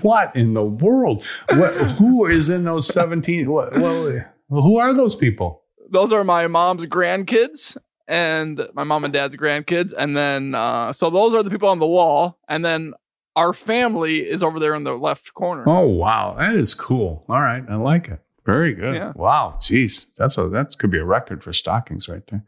[0.00, 1.24] what in the world?
[1.50, 3.50] What, who is in those 17?
[3.50, 5.62] What, well, who are those people?
[5.90, 7.76] Those are my mom's grandkids
[8.08, 11.80] and my mom and dad's grandkids, and then uh, so those are the people on
[11.80, 12.92] the wall, and then
[13.36, 15.64] our family is over there in the left corner.
[15.66, 16.34] Oh, wow.
[16.38, 17.24] That is cool.
[17.28, 17.62] All right.
[17.68, 18.20] I like it.
[18.44, 18.94] Very good.
[18.94, 19.12] Yeah.
[19.14, 19.56] Wow.
[19.60, 20.06] Jeez.
[20.16, 22.44] That's a, that could be a record for stockings right there.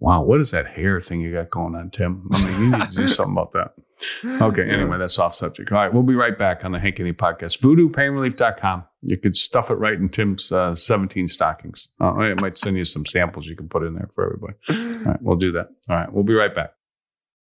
[0.00, 0.22] Wow.
[0.24, 2.28] What is that hair thing you got going on, Tim?
[2.32, 3.74] I mean, you need to do something about that.
[4.42, 4.68] Okay.
[4.72, 5.70] Anyway, that's off subject.
[5.70, 5.92] All right.
[5.92, 7.60] We'll be right back on the Hank Haney podcast.
[7.60, 8.84] VoodooPainRelief.com.
[9.02, 11.88] You could stuff it right in Tim's uh, 17 stockings.
[12.00, 14.54] Uh, I might send you some samples you can put in there for everybody.
[14.70, 15.22] All right.
[15.22, 15.68] We'll do that.
[15.88, 16.12] All right.
[16.12, 16.72] We'll be right back.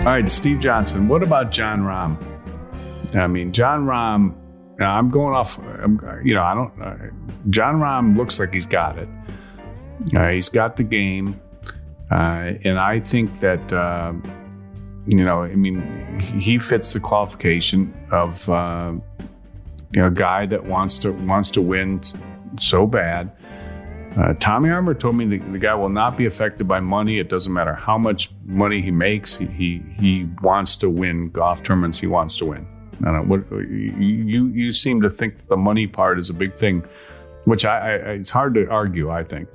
[0.00, 1.08] All right, Steve Johnson.
[1.08, 2.16] What about Jon Rahm?
[3.14, 4.34] I mean, Jon Rahm.
[4.80, 5.58] I'm going off.
[5.58, 6.72] I'm, you know, I don't.
[6.80, 6.96] Uh,
[7.50, 9.10] Jon Rahm looks like he's got it.
[10.16, 11.38] Uh, he's got the game,
[12.10, 14.14] uh, and I think that uh,
[15.06, 15.42] you know.
[15.42, 18.94] I mean, he fits the qualification of uh,
[19.92, 22.00] you know a guy that wants to wants to win
[22.56, 23.30] so bad.
[24.16, 27.20] Uh, Tommy Armour told me the, the, guy will not be affected by money.
[27.20, 29.38] It doesn't matter how much money he makes.
[29.38, 32.00] He he, he wants to win golf tournaments.
[32.00, 32.66] He wants to win.
[33.02, 36.54] I don't know, what you you seem to think the money part is a big
[36.54, 36.84] thing,
[37.44, 39.10] which I, I it's hard to argue.
[39.10, 39.48] I think,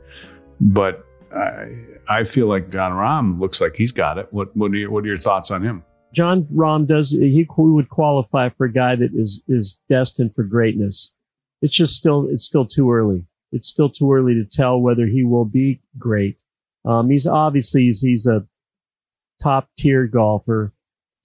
[0.62, 1.76] but I,
[2.08, 4.28] I feel like Jon Rahm looks like he's got it.
[4.32, 5.84] What what are your, what are your thoughts on him?
[6.14, 11.14] Jon Rahm does he would qualify for a guy that is is destined for greatness.
[11.62, 13.26] It's just still it's still too early
[13.56, 16.38] it's still too early to tell whether he will be great.
[16.84, 18.46] Um, he's obviously he's, he's a
[19.42, 20.74] top tier golfer,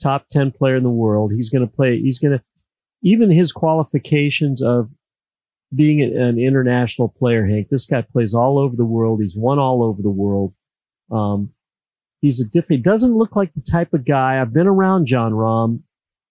[0.01, 1.33] top 10 player in the world.
[1.35, 2.45] He's going to play, he's going to,
[3.03, 4.91] even his qualifications of
[5.75, 9.21] being an international player, Hank, this guy plays all over the world.
[9.21, 10.55] He's won all over the world.
[11.11, 11.51] Um,
[12.21, 14.41] he's a different, he doesn't look like the type of guy.
[14.41, 15.83] I've been around Jon Rahm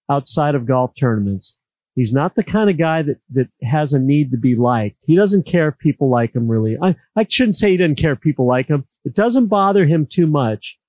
[0.10, 1.58] outside of golf tournaments.
[2.00, 4.95] He's not the kind of guy that, that has a need to be liked.
[5.06, 6.78] He doesn't care if people like him really.
[6.82, 8.86] I, I shouldn't say he doesn't care if people like him.
[9.04, 10.80] It doesn't bother him too much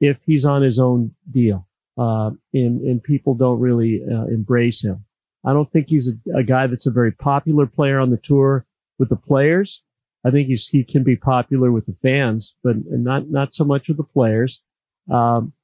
[0.00, 1.66] if he's on his own deal.
[1.98, 5.04] Uh, and, and people don't really uh, embrace him.
[5.44, 8.66] I don't think he's a, a, guy that's a very popular player on the tour
[9.00, 9.82] with the players.
[10.24, 13.88] I think he's, he can be popular with the fans, but not, not so much
[13.88, 14.62] with the players.
[15.12, 15.54] Um,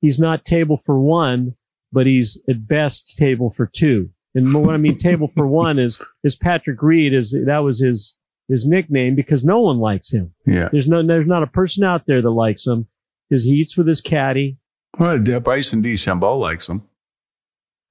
[0.00, 1.56] he's not table for one,
[1.92, 4.10] but he's at best table for two.
[4.34, 8.16] And what I mean table for one is is Patrick Reed is that was his
[8.48, 10.34] his nickname because no one likes him.
[10.46, 10.68] Yeah.
[10.72, 12.86] There's no there's not a person out there that likes him
[13.28, 14.58] because he eats with his caddy.
[14.98, 16.82] Well, Bryson DeChambeau likes him.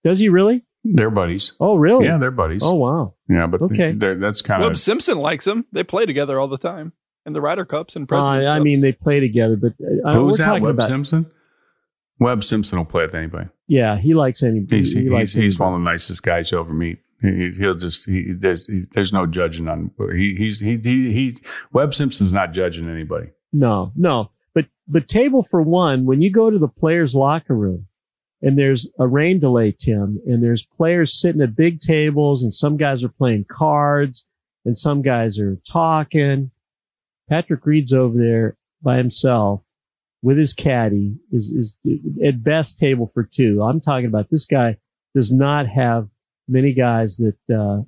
[0.04, 0.64] Does he really?
[0.84, 1.54] They're buddies.
[1.60, 2.06] Oh, really?
[2.06, 2.64] Yeah, they're buddies.
[2.64, 3.14] Oh, wow.
[3.30, 5.66] Yeah, but okay, that's kind of Webb Simpson likes him.
[5.72, 6.94] They play together all the time
[7.26, 8.64] in the Ryder Cups and Presidents uh, I Cups.
[8.64, 10.46] mean, they play together, but uh, who's we're that?
[10.46, 11.30] talking Webb about Simpson.
[12.22, 13.50] Webb Simpson will play with anybody.
[13.68, 14.78] Yeah, he likes anybody.
[14.78, 15.64] He's, he he's, likes he's anybody.
[15.64, 17.00] one of the nicest guys you ever meet.
[17.20, 21.42] He, will just he, there's he, there's no judging on he, he's he, he he's
[21.74, 23.32] Webb Simpson's not judging anybody.
[23.52, 24.30] No, no.
[24.54, 27.88] But but table for one, when you go to the players' locker room
[28.40, 32.78] and there's a rain delay, Tim, and there's players sitting at big tables and some
[32.78, 34.28] guys are playing cards
[34.64, 36.52] and some guys are talking.
[37.28, 39.64] Patrick Reed's over there by himself
[40.22, 41.78] with his caddy is, is
[42.26, 43.62] at best table for two.
[43.64, 44.78] I'm talking about this guy
[45.16, 46.08] does not have
[46.48, 47.84] many guys that, uh,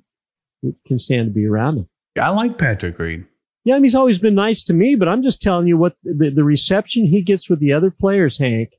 [0.62, 1.88] that can stand to be around him.
[2.20, 3.26] I like Patrick Reed.
[3.64, 5.96] Yeah, I mean, he's always been nice to me, but I'm just telling you what
[6.02, 8.70] the, the reception he gets with the other players, Hank,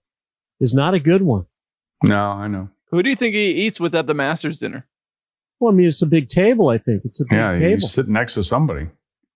[0.60, 1.46] is not a good one.
[2.04, 2.70] No, I know.
[2.92, 4.86] Who do you think he eats with at the Masters dinner?
[5.60, 6.70] Well, I mean, it's a big table.
[6.70, 7.70] I think it's a big yeah, table.
[7.72, 8.90] he's sitting next to somebody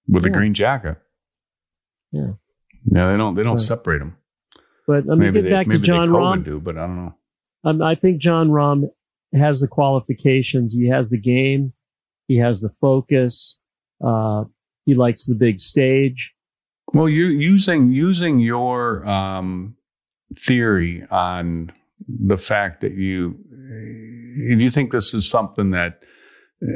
[0.07, 0.97] with a green jacket.
[2.11, 2.33] Yeah.
[2.85, 3.59] Yeah, they don't they don't Right.
[3.59, 4.15] separate them.
[4.87, 6.43] But let me maybe get they, back to maybe Jon they Rahm.
[6.45, 7.15] do, but I don't know.
[7.63, 8.89] Um, I think Jon Rahm
[9.33, 10.73] has the qualifications.
[10.73, 11.73] He has the game.
[12.27, 13.57] He has the focus.
[14.03, 14.45] Uh,
[14.85, 16.33] he likes the big stage.
[16.93, 19.75] Well, you using using your um,
[20.37, 21.71] theory on
[22.07, 26.01] the fact that you do you think this is something that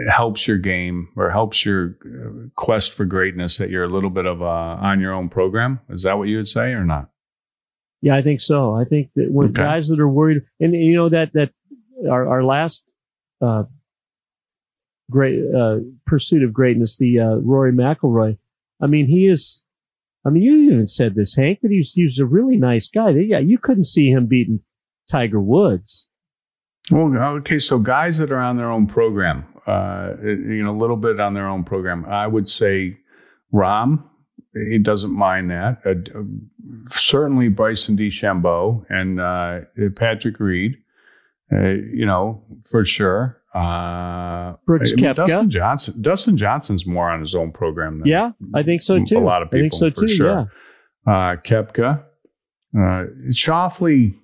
[0.10, 4.26] helps your game or helps your uh, quest for greatness that you're a little bit
[4.26, 5.80] of a on your own program?
[5.90, 7.10] Is that what you would say or not?
[8.02, 8.76] Yeah, I think so.
[8.76, 9.62] I think that when Okay.
[9.62, 11.52] guys that are worried, and you know that that
[12.10, 12.84] our our last
[13.42, 13.64] uh,
[15.10, 18.38] great uh, pursuit of greatness, the uh, Rory McIlroy.
[18.82, 19.62] I mean, he is.
[20.26, 22.88] I mean, you even said this, Hank, that he was, he was a really nice
[22.88, 23.10] guy.
[23.10, 24.62] Yeah, you couldn't see him beating
[25.12, 26.08] Tiger Woods.
[26.90, 30.98] Well, okay, so guys that are on their own program, uh, you know, a little
[30.98, 32.98] bit on their own program, I would say
[33.54, 34.04] Rahm,
[34.70, 35.80] he doesn't mind that.
[35.86, 36.24] Uh, uh,
[36.90, 39.60] certainly Bryson DeChambeau and uh,
[39.96, 40.76] Patrick Reed,
[41.52, 43.40] uh, you know, for sure.
[43.56, 45.16] Uh, Brooks I mean, Koepka.
[45.16, 46.02] Dustin Johnson.
[46.02, 49.18] Dustin Johnson's more on his own program than Yeah, I think so too.
[49.18, 50.14] a lot of people I think so for too.
[50.14, 50.52] sure.
[51.06, 52.04] Uh, Koepka,
[52.76, 54.16] uh, Schauffele.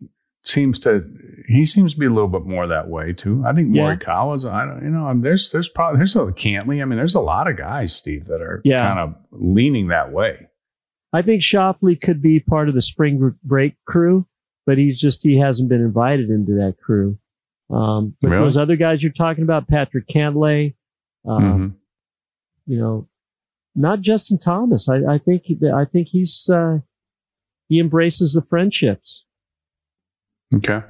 [0.44, 1.06] seems to
[1.50, 3.43] he seems to be a little bit more that way too.
[3.45, 3.84] I think Yeah.
[3.95, 4.45] Morikawa's.
[4.45, 4.84] I don't.
[4.84, 6.82] You know, there's there's probably there's a Cantlay.
[6.82, 8.88] I mean, there's a lot of guys, Steve, that are Yeah.
[8.88, 10.47] kind of leaning that way.
[11.12, 14.28] I think Schauffele could be part of the spring break crew,
[14.68, 17.18] but he's just he hasn't been invited into that crew.
[17.72, 18.43] Um, but Really?
[18.43, 20.76] those other guys you're talking about, Patrick Cantlay,
[21.28, 21.76] um, Mhm.
[22.68, 23.08] you know,
[23.76, 24.88] not Justin Thomas.
[24.89, 25.43] I, I think
[25.74, 26.80] I think he's uh,
[27.68, 29.26] he embraces the friendships.
[30.54, 30.82] Okay.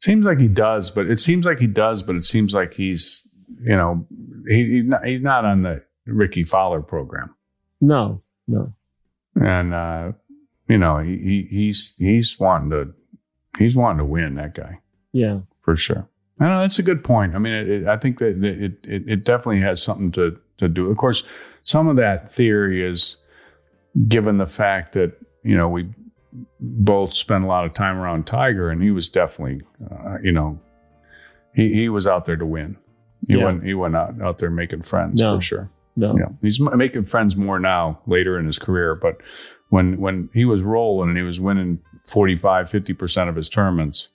[0.00, 3.26] Seems like he does, but it seems like he does, but it seems like he's
[3.62, 4.06] you know
[4.48, 7.34] he, he's not he's not on the Rickie Fowler program.
[7.80, 8.72] No, no.
[9.40, 10.12] and uh,
[10.68, 12.92] you know he, he he's he's wanting to
[13.58, 14.78] he's wanting to win that guy
[15.12, 15.40] Yeah.
[15.62, 16.08] for sure.
[16.38, 17.34] I know that's a good point.
[17.34, 20.68] I mean, it, it, I think that it, it it definitely has something to to
[20.68, 20.90] do.
[20.90, 21.22] Of course,
[21.64, 23.16] some of that theory is
[24.08, 25.88] given the fact that you know we
[26.60, 30.58] both spent a lot of time around Tiger, and he was definitely uh, you know
[31.54, 32.76] he he was out there to win.
[33.28, 33.44] He Yeah.
[33.44, 35.36] wasn't he wasn't out, out there making friends No.
[35.36, 35.70] for sure.
[35.96, 36.16] No.
[36.18, 39.16] Yeah, he's making friends more now later in his career, but
[39.70, 44.08] when when he was rolling and he was winning 45 50% of his tournaments,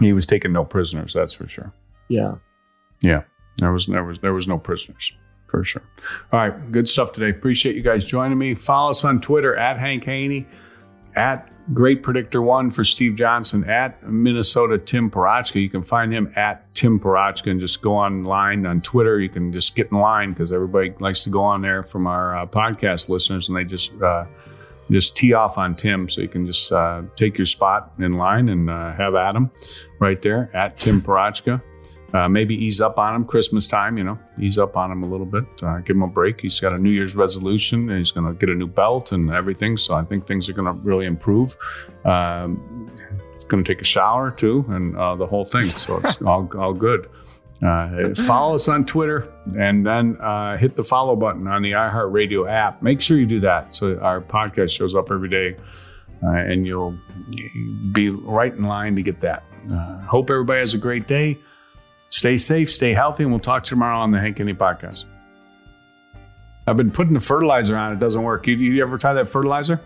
[0.00, 1.72] he was taking no prisoners, that's for sure.
[2.08, 2.34] Yeah.
[3.00, 3.22] Yeah.
[3.56, 5.12] There was there was there was no prisoners
[5.48, 5.82] for sure.
[6.30, 7.30] All right, good stuff today.
[7.30, 8.54] Appreciate you guys joining me.
[8.54, 10.46] Follow us on Twitter at Hank Haney,
[11.18, 15.60] at Great Predictor One for Steve Johnson, at Minnesota Tim Parochka.
[15.60, 19.20] You can find him at Tim Parochka and just go online on Twitter.
[19.20, 22.38] You can just get in line because everybody likes to go on there from our
[22.38, 24.24] uh, podcast listeners, and they just uh,
[24.90, 26.08] just tee off on Tim.
[26.08, 29.50] So you can just uh, take your spot in line and uh, have Adam
[30.00, 31.60] right there at Tim Parochka.
[32.14, 35.06] Uh, maybe ease up on him Christmas time, you know, ease up on him a
[35.06, 36.40] little bit, uh, give him a break.
[36.40, 39.30] He's got a New Year's resolution and he's going to get a new belt and
[39.30, 39.76] everything.
[39.76, 41.54] So I think things are going to really improve.
[42.06, 42.90] Um,
[43.34, 45.64] it's going to take a shower too and uh, the whole thing.
[45.64, 47.10] So it's all, all good.
[47.62, 52.48] Uh, follow us on Twitter and then uh, hit the follow button on the iHeartRadio
[52.48, 52.82] app.
[52.82, 55.56] Make sure you do that so our podcast shows up every day
[56.22, 56.96] uh, and you'll
[57.92, 59.42] be right in line to get that.
[59.70, 61.38] Uh, hope everybody has a great day.
[62.10, 65.04] Stay safe, stay healthy, and we'll talk to you tomorrow on the Hank Haney podcast.
[66.66, 68.46] I've been putting the fertilizer on; it doesn't work.
[68.46, 69.80] You, you ever try that fertilizer?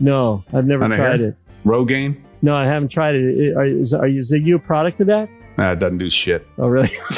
[0.00, 1.36] No, I've never On tried it.
[1.64, 2.20] Rogaine?
[2.42, 3.56] No, I haven't tried it.
[3.56, 5.28] Are, is, are you, is you a product of that?
[5.58, 6.46] Nah, it doesn't do shit.
[6.58, 6.96] Oh, really?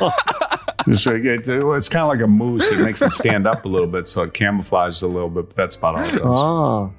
[0.88, 2.70] It's, like- it- it's kind of like a moose.
[2.70, 5.48] It makes it stand up a little bit, so it camouflages a little bit.
[5.48, 6.20] But that's about all it does.
[6.22, 6.92] oh,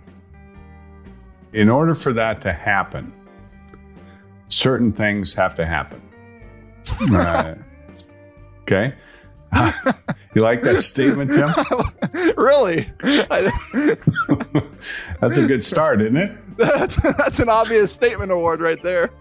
[1.53, 3.13] In order for that to happen,
[4.49, 6.01] certain things have to happen.
[8.62, 8.94] Okay.
[10.36, 11.50] you like that statement, Tim?
[12.38, 12.92] really?
[15.22, 16.32] That's a good start, isn't it?
[16.58, 19.12] that's, that's an obvious statement award right there.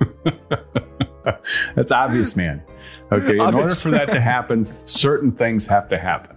[1.75, 2.63] That's obvious, man.
[3.13, 6.37] Okay, in order for that to happen, certain things have to happen.